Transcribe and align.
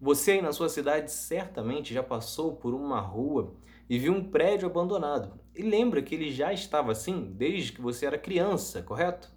Você 0.00 0.32
aí 0.32 0.42
na 0.42 0.52
sua 0.52 0.68
cidade 0.68 1.10
certamente 1.10 1.94
já 1.94 2.02
passou 2.02 2.54
por 2.56 2.74
uma 2.74 3.00
rua 3.00 3.54
e 3.88 3.98
viu 3.98 4.12
um 4.12 4.22
prédio 4.22 4.68
abandonado. 4.68 5.40
E 5.54 5.62
lembra 5.62 6.02
que 6.02 6.14
ele 6.14 6.30
já 6.30 6.52
estava 6.52 6.92
assim 6.92 7.32
desde 7.34 7.72
que 7.72 7.80
você 7.80 8.04
era 8.04 8.18
criança, 8.18 8.82
correto? 8.82 9.32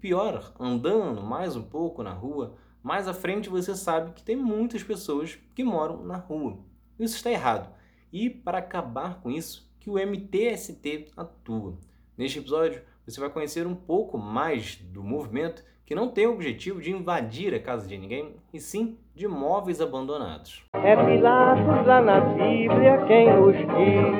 Pior, 0.00 0.54
andando 0.58 1.20
mais 1.20 1.56
um 1.56 1.62
pouco 1.62 2.02
na 2.02 2.12
rua, 2.12 2.56
mais 2.80 3.08
à 3.08 3.14
frente 3.14 3.48
você 3.48 3.74
sabe 3.74 4.12
que 4.12 4.22
tem 4.22 4.36
muitas 4.36 4.84
pessoas 4.84 5.36
que 5.54 5.64
moram 5.64 6.04
na 6.04 6.16
rua. 6.16 6.58
Isso 6.98 7.16
está 7.16 7.30
errado. 7.30 7.74
E 8.12 8.30
para 8.30 8.58
acabar 8.58 9.20
com 9.20 9.30
isso, 9.30 9.68
que 9.80 9.90
o 9.90 9.98
MTST 9.98 11.10
atua. 11.16 11.76
Neste 12.16 12.38
episódio, 12.38 12.82
você 13.04 13.18
vai 13.18 13.30
conhecer 13.30 13.66
um 13.66 13.74
pouco 13.74 14.16
mais 14.16 14.76
do 14.76 15.02
movimento 15.02 15.64
que 15.86 15.94
não 15.94 16.08
tem 16.08 16.26
o 16.26 16.32
objetivo 16.32 16.80
de 16.80 16.90
invadir 16.90 17.54
a 17.54 17.60
casa 17.60 17.86
de 17.86 17.96
ninguém, 17.98 18.34
e 18.52 18.60
sim 18.60 18.98
de 19.14 19.28
móveis 19.28 19.80
abandonados. 19.80 20.64
É 20.72 20.96
Pilatos 20.96 21.86
lá 21.86 22.00
na 22.00 22.20
Bíblia 22.20 23.04
quem 23.06 23.32
nos 23.32 23.56
diz, 23.56 24.14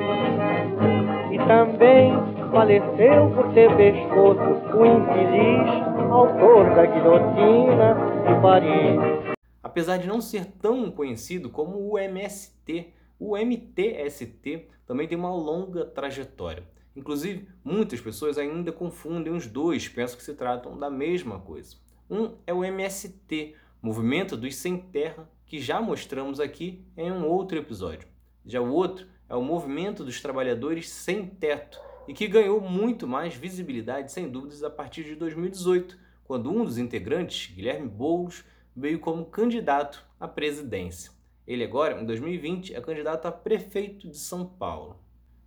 e 1.33 1.37
também 1.47 2.13
faleceu 2.51 3.31
por 3.31 3.53
ter 3.53 3.75
pescoço 3.75 4.39
o 4.77 4.85
infeliz 4.85 5.95
autor 6.11 6.73
da 6.75 6.85
guilhotina 6.85 7.95
de 8.25 8.41
Paris. 8.41 9.35
Apesar 9.61 9.97
de 9.97 10.07
não 10.07 10.21
ser 10.21 10.45
tão 10.45 10.89
conhecido 10.89 11.49
como 11.49 11.91
o 11.91 11.99
MST, 11.99 12.93
o 13.19 13.35
MTST 13.35 14.67
também 14.85 15.07
tem 15.07 15.17
uma 15.17 15.33
longa 15.33 15.85
trajetória. 15.85 16.63
Inclusive, 16.95 17.47
muitas 17.63 17.99
pessoas 17.99 18.37
ainda 18.37 18.71
confundem 18.71 19.33
os 19.33 19.47
dois, 19.47 19.87
pensam 19.87 20.17
que 20.17 20.23
se 20.23 20.33
tratam 20.33 20.77
da 20.77 20.89
mesma 20.89 21.39
coisa. 21.39 21.75
Um 22.09 22.35
é 22.47 22.53
o 22.53 22.63
MST, 22.63 23.55
Movimento 23.81 24.37
dos 24.37 24.55
Sem 24.55 24.77
Terra, 24.77 25.29
que 25.45 25.59
já 25.59 25.81
mostramos 25.81 26.39
aqui 26.39 26.85
em 26.95 27.11
um 27.11 27.27
outro 27.27 27.57
episódio. 27.57 28.07
Já 28.45 28.61
o 28.61 28.71
outro 28.71 29.07
é 29.27 29.35
o 29.35 29.41
Movimento 29.41 30.03
dos 30.03 30.21
Trabalhadores 30.21 30.89
Sem 30.89 31.25
Teto, 31.25 31.79
e 32.07 32.13
que 32.13 32.27
ganhou 32.27 32.61
muito 32.61 33.07
mais 33.07 33.35
visibilidade, 33.35 34.11
sem 34.11 34.29
dúvidas, 34.29 34.63
a 34.63 34.69
partir 34.69 35.03
de 35.03 35.15
2018, 35.15 35.97
quando 36.23 36.51
um 36.51 36.63
dos 36.63 36.77
integrantes, 36.77 37.53
Guilherme 37.53 37.87
Boulos, 37.87 38.43
veio 38.75 38.99
como 38.99 39.25
candidato 39.25 40.05
à 40.19 40.27
presidência. 40.27 41.11
Ele 41.47 41.63
agora, 41.63 42.01
em 42.01 42.05
2020, 42.05 42.73
é 42.73 42.81
candidato 42.81 43.27
a 43.27 43.31
prefeito 43.31 44.07
de 44.09 44.17
São 44.17 44.45
Paulo. 44.45 44.99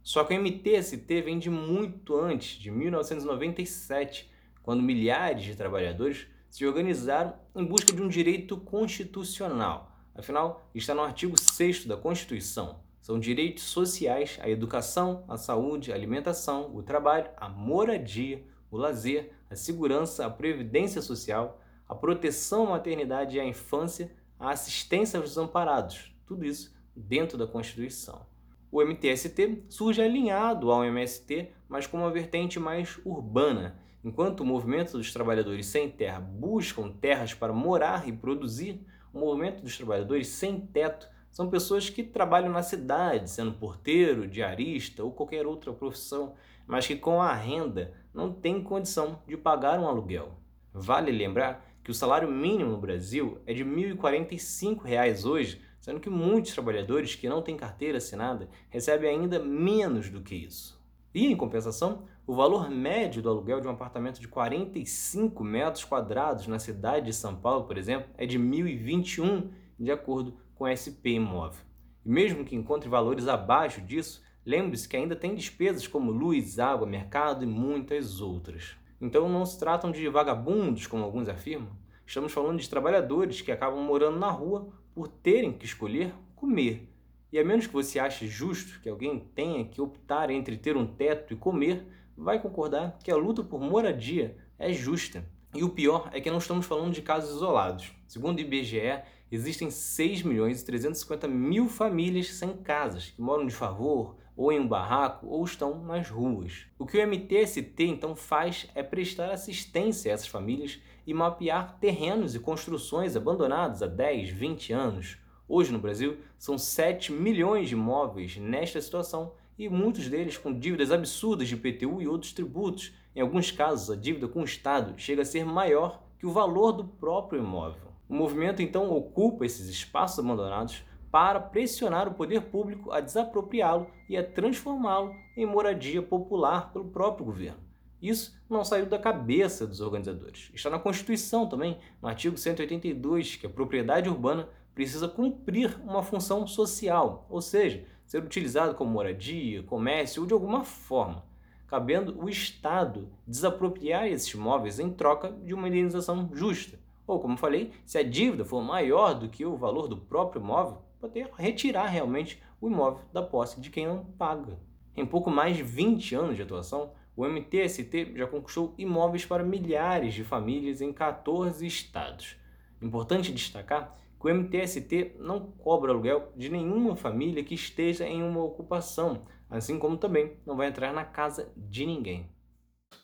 Só 0.09 0.25
que 0.25 0.33
o 0.33 0.41
MTST 0.43 1.21
vem 1.21 1.39
de 1.39 1.51
muito 1.51 2.17
antes, 2.17 2.59
de 2.59 2.71
1997, 2.71 4.33
quando 4.63 4.83
milhares 4.83 5.45
de 5.45 5.55
trabalhadores 5.55 6.27
se 6.49 6.65
organizaram 6.65 7.35
em 7.55 7.63
busca 7.63 7.93
de 7.93 8.01
um 8.01 8.09
direito 8.09 8.57
constitucional. 8.57 9.95
Afinal, 10.15 10.67
está 10.75 10.95
no 10.95 11.03
artigo 11.03 11.39
6 11.39 11.85
da 11.85 11.95
Constituição. 11.95 12.81
São 13.03 13.21
direitos 13.21 13.65
sociais 13.65 14.39
à 14.41 14.49
educação, 14.49 15.27
à 15.29 15.37
saúde, 15.37 15.93
à 15.93 15.95
alimentação, 15.95 16.75
o 16.75 16.83
trabalho, 16.83 17.29
a 17.37 17.47
moradia, 17.47 18.43
o 18.71 18.79
lazer, 18.79 19.33
a 19.51 19.57
segurança, 19.57 20.25
a 20.25 20.31
previdência 20.31 21.03
social, 21.03 21.61
a 21.87 21.95
proteção 21.95 22.69
à 22.69 22.71
maternidade 22.71 23.37
e 23.37 23.41
à 23.41 23.45
infância, 23.45 24.11
a 24.41 24.53
assistência 24.53 25.21
aos 25.21 25.29
desamparados. 25.29 26.17
Tudo 26.27 26.47
isso 26.47 26.75
dentro 26.97 27.37
da 27.37 27.47
Constituição. 27.47 28.38
O 28.71 28.83
MTST 28.83 29.65
surge 29.69 30.03
alinhado 30.03 30.71
ao 30.71 30.85
MST, 30.85 31.51
mas 31.69 31.87
com 31.87 31.99
uma 31.99 32.11
vertente 32.11 32.61
mais 32.61 32.99
urbana. 33.05 33.79
Enquanto 34.05 34.41
o 34.41 34.47
movimento 34.47 34.99
dos 34.99 35.13
trabalhadores 35.13 35.67
sem 35.67 35.91
terra 35.91 36.21
buscam 36.21 36.91
terras 36.91 37.33
para 37.33 37.53
morar 37.53 38.07
e 38.07 38.13
produzir, 38.13 38.85
o 39.13 39.19
movimento 39.19 39.63
dos 39.63 39.77
trabalhadores 39.77 40.29
sem 40.29 40.61
teto 40.61 41.09
são 41.31 41.49
pessoas 41.49 41.89
que 41.89 42.03
trabalham 42.03 42.53
na 42.53 42.63
cidade, 42.63 43.31
sendo 43.31 43.53
porteiro, 43.53 44.29
diarista 44.29 45.03
ou 45.03 45.13
qualquer 45.13 45.47
outra 45.47 45.73
profissão, 45.73 46.35
mas 46.67 46.87
que 46.87 46.97
com 46.97 47.23
a 47.23 47.33
renda 47.33 47.95
não 48.13 48.33
têm 48.33 48.63
condição 48.63 49.23
de 49.27 49.37
pagar 49.37 49.79
um 49.79 49.87
aluguel. 49.87 50.39
Vale 50.73 51.11
lembrar 51.11 51.65
que 51.83 51.91
o 51.91 51.95
salário 51.95 52.31
mínimo 52.31 52.73
no 52.73 52.79
Brasil 52.79 53.41
é 53.47 53.55
de 53.55 53.63
R$ 53.63 53.95
1.045 53.95 55.25
hoje, 55.25 55.61
sendo 55.89 56.01
que 56.01 56.11
muitos 56.11 56.53
trabalhadores 56.53 57.15
que 57.15 57.31
não 57.31 57.41
têm 57.41 57.57
carteira 57.57 57.97
assinada 57.97 58.51
recebem 58.69 59.09
ainda 59.09 59.39
menos 59.39 60.11
do 60.11 60.21
que 60.21 60.35
isso. 60.35 60.79
E, 61.15 61.25
em 61.29 61.35
compensação, 61.35 62.03
o 62.27 62.35
valor 62.35 62.69
médio 62.69 63.23
do 63.23 63.31
aluguel 63.31 63.59
de 63.59 63.67
um 63.67 63.71
apartamento 63.71 64.21
de 64.21 64.29
45 64.29 65.43
metros 65.43 65.87
quadrados 65.87 66.47
na 66.47 66.59
cidade 66.59 67.07
de 67.07 67.15
São 67.15 67.35
Paulo, 67.35 67.65
por 67.65 67.79
exemplo, 67.79 68.11
é 68.19 68.27
de 68.27 68.37
R$ 68.37 68.45
1.021, 68.45 69.49
de 69.81 69.91
acordo 69.91 70.37
com 70.55 70.67
SP 70.69 71.17
Imóvel. 71.17 71.65
E 72.05 72.11
mesmo 72.11 72.45
que 72.45 72.55
encontre 72.55 72.87
valores 72.87 73.27
abaixo 73.27 73.81
disso, 73.81 74.23
lembre-se 74.45 74.87
que 74.87 74.97
ainda 74.99 75.17
tem 75.17 75.35
despesas 75.35 75.87
como 75.87 76.13
luz, 76.13 76.59
água, 76.59 76.87
mercado 76.87 77.45
e 77.45 77.47
muitas 77.47 78.21
outras. 78.21 78.77
Então 79.01 79.27
não 79.27 79.47
se 79.47 79.59
tratam 79.59 79.91
de 79.91 80.07
vagabundos, 80.07 80.87
como 80.87 81.03
alguns 81.03 81.31
afirmam. 81.31 81.73
Estamos 82.05 82.33
falando 82.33 82.59
de 82.59 82.69
trabalhadores 82.69 83.41
que 83.41 83.53
acabam 83.53 83.83
morando 83.83 84.19
na 84.19 84.31
rua 84.31 84.69
por 84.99 85.07
terem 85.07 85.53
que 85.53 85.65
escolher 85.65 86.13
comer. 86.35 86.93
E 87.31 87.39
a 87.39 87.45
menos 87.45 87.69
que 87.69 87.73
você 87.73 88.01
ache 88.01 88.27
justo 88.27 88.81
que 88.81 88.89
alguém 88.89 89.21
tenha 89.33 89.65
que 89.65 89.81
optar 89.81 90.29
entre 90.29 90.57
ter 90.57 90.77
um 90.77 90.85
teto 90.85 91.33
e 91.33 91.37
comer, 91.37 91.87
vai 92.17 92.43
concordar 92.43 92.99
que 93.05 93.09
a 93.09 93.17
luta 93.17 93.45
por 93.45 93.61
moradia 93.61 94.37
é 94.59 94.73
justa. 94.73 95.25
E 95.55 95.63
o 95.63 95.69
pior 95.69 96.11
é 96.13 96.21
que 96.21 96.29
não 96.29 96.39
estamos 96.39 96.67
falando 96.67 96.93
de 96.93 97.01
casos 97.01 97.37
isolados. 97.37 97.93
Segundo 98.09 98.39
o 98.39 98.41
IBGE, 98.41 99.01
existem 99.31 99.71
6 99.71 100.25
milhões 100.25 100.63
e 100.63 100.67
350 100.67 101.29
mil 101.29 101.69
famílias 101.69 102.35
sem 102.35 102.57
casas, 102.57 103.11
que 103.11 103.23
moram 103.23 103.47
de 103.47 103.55
favor, 103.55 104.17
ou 104.39 104.53
em 104.53 104.61
um 104.61 104.69
barraco, 104.69 105.27
ou 105.27 105.45
estão 105.45 105.83
nas 105.83 106.09
ruas. 106.09 106.65
O 106.79 106.87
que 106.87 106.97
o 106.97 107.09
MTST 107.09 107.83
então 107.83 108.15
faz 108.15 108.69
é 108.73 108.85
prestar 108.85 109.33
assistência 109.33 110.13
a 110.13 110.15
essas 110.15 110.29
famílias 110.29 110.79
e 111.05 111.13
mapear 111.13 111.77
terrenos 111.81 112.37
e 112.37 112.39
construções 112.39 113.17
abandonados 113.17 113.83
há 113.83 113.89
10, 113.89 114.31
20 114.31 114.73
anos. 114.73 115.19
Hoje 115.49 115.73
no 115.73 115.81
Brasil, 115.81 116.19
são 116.39 116.57
7 116.57 117.11
milhões 117.11 117.69
de 117.69 117.75
imóveis 117.75 118.37
nesta 118.37 118.81
situação 118.81 119.33
e 119.59 119.69
muitos 119.69 120.09
deles 120.09 120.39
com 120.39 120.57
dívidas 120.57 120.93
absurdas 120.93 121.49
de 121.49 121.57
IPTU 121.57 122.01
e 122.01 122.07
outros 122.07 122.33
tributos. 122.33 122.93
Em 123.17 123.21
alguns 123.21 123.51
casos, 123.51 123.91
a 123.91 123.97
dívida 123.97 124.29
com 124.29 124.43
o 124.43 124.45
Estado 124.45 124.95
chega 124.97 125.23
a 125.23 125.25
ser 125.25 125.45
maior 125.45 126.01
que 126.17 126.27
o 126.27 126.33
valor 126.33 126.71
do 126.71 126.85
próprio 126.85 127.41
imóvel. 127.41 127.89
O 128.09 128.15
movimento 128.15 128.63
então 128.63 128.89
ocupa 128.93 129.45
esses 129.45 129.69
espaços 129.69 130.21
abandonados 130.21 130.85
para 131.11 131.41
pressionar 131.41 132.09
o 132.09 132.15
poder 132.15 132.43
público 132.43 132.93
a 132.93 133.01
desapropriá-lo 133.01 133.87
e 134.09 134.17
a 134.17 134.23
transformá-lo 134.23 135.15
em 135.37 135.47
moradia 135.47 136.03
popular 136.03 136.73
pelo 136.73 136.87
próprio 136.87 137.27
governo. 137.27 137.69
Isso 138.01 138.39
não 138.49 138.65
saiu 138.65 138.87
da 138.87 138.99
cabeça 138.99 139.67
dos 139.67 139.81
organizadores. 139.81 140.51
Está 140.55 140.71
na 140.71 140.79
Constituição 140.79 141.49
também, 141.49 141.79
no 142.01 142.09
artigo 142.09 142.37
182, 142.37 143.37
que 143.37 143.47
a 143.47 143.51
propriedade 143.51 144.09
urbana 144.09 144.49
precisa 144.75 145.09
cumprir 145.09 145.77
uma 145.85 146.03
função 146.03 146.47
social, 146.47 147.27
ou 147.29 147.43
seja, 147.43 147.85
ser 148.07 148.23
utilizado 148.23 148.75
como 148.75 148.93
moradia, 148.93 149.65
comércio 149.65 150.23
ou 150.23 150.27
de 150.27 150.33
alguma 150.33 150.65
forma, 150.65 151.25
cabendo 151.67 152.17
o 152.23 152.29
Estado 152.29 153.09
desapropriar 153.27 154.07
esses 154.07 154.33
imóveis 154.33 154.79
em 154.79 154.91
troca 154.91 155.33
de 155.33 155.53
uma 155.53 155.67
indenização 155.67 156.31
justa. 156.33 156.79
Ou, 157.07 157.19
como 157.19 157.37
falei, 157.37 157.73
se 157.85 157.99
a 157.99 158.03
dívida 158.03 158.45
for 158.45 158.63
maior 158.63 159.15
do 159.15 159.29
que 159.29 159.45
o 159.45 159.57
valor 159.57 159.89
do 159.89 159.97
próprio 159.97 160.41
imóvel, 160.41 160.83
poder 161.01 161.31
retirar 161.37 161.87
realmente 161.87 162.43
o 162.61 162.69
imóvel 162.69 163.05
da 163.13 163.23
posse 163.23 163.61
de 163.61 163.71
quem 163.71 163.87
não 163.87 164.05
paga. 164.05 164.59
Em 164.97 165.07
pouco 165.07 165.31
mais 165.31 165.57
de 165.57 165.63
20 165.63 166.15
anos 166.15 166.37
de 166.37 166.43
atuação, 166.43 166.93
o 167.17 167.27
MTST 167.27 168.15
já 168.17 168.27
conquistou 168.27 168.75
imóveis 168.79 169.25
para 169.25 169.43
milhares 169.43 170.15
de 170.15 170.25
famílias 170.25 170.81
em 170.81 170.93
14 170.93 171.67
estados. 171.67 172.37
Importante 172.81 173.33
destacar 173.33 173.97
que 174.21 174.27
o 174.27 174.35
MTST 174.35 175.17
não 175.19 175.41
cobra 175.41 175.93
aluguel 175.93 176.33
de 176.37 176.49
nenhuma 176.49 176.97
família 176.97 177.45
que 177.45 177.55
esteja 177.55 178.07
em 178.07 178.23
uma 178.23 178.43
ocupação, 178.43 179.23
assim 179.49 179.79
como 179.79 179.97
também 179.97 180.33
não 180.45 180.57
vai 180.57 180.69
entrar 180.69 180.93
na 180.93 181.05
casa 181.05 181.53
de 181.57 181.87
ninguém. 181.87 182.29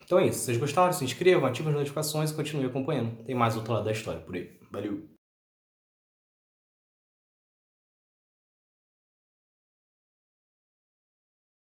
Então 0.05 0.19
é 0.19 0.27
isso. 0.27 0.41
Se 0.41 0.45
vocês 0.47 0.59
gostaram, 0.59 0.93
se 0.93 1.05
inscrevam, 1.05 1.47
ativem 1.47 1.71
as 1.73 1.79
notificações 1.79 2.31
e 2.31 2.35
continuem 2.35 2.69
acompanhando. 2.69 3.25
Tem 3.25 3.35
mais 3.35 3.57
outro 3.57 3.73
lado 3.73 3.85
da 3.85 3.93
história 3.93 4.21
por 4.21 4.35
aí. 4.35 4.59
Valeu! 4.71 5.14